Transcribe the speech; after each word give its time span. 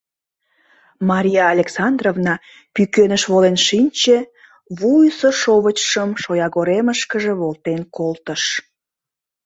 Мария 1.09 1.45
Александровна 1.55 2.33
пӱкеныш 2.73 3.23
волен 3.31 3.57
шинче, 3.67 4.17
вуйысо 4.77 5.29
шовычшым 5.41 6.09
шоягоремышкыже 6.23 7.33
волтен 7.41 7.81
колтыш. 7.95 8.43